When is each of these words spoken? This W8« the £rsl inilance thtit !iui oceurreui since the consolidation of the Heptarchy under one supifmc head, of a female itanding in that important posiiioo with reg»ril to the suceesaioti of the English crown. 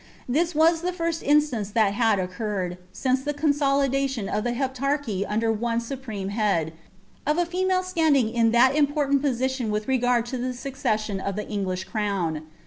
This 0.27 0.53
W8« 0.53 0.81
the 0.81 0.91
£rsl 0.93 1.23
inilance 1.27 1.73
thtit 1.73 1.93
!iui 1.93 2.27
oceurreui 2.27 2.77
since 2.91 3.21
the 3.21 3.35
consolidation 3.35 4.27
of 4.27 4.43
the 4.43 4.53
Heptarchy 4.53 5.25
under 5.29 5.51
one 5.51 5.77
supifmc 5.79 6.29
head, 6.29 6.73
of 7.27 7.37
a 7.37 7.45
female 7.45 7.83
itanding 7.83 8.33
in 8.33 8.49
that 8.49 8.75
important 8.75 9.21
posiiioo 9.21 9.69
with 9.69 9.87
reg»ril 9.87 10.23
to 10.23 10.37
the 10.39 10.53
suceesaioti 10.55 11.19
of 11.23 11.35
the 11.35 11.47
English 11.47 11.83
crown. 11.83 12.47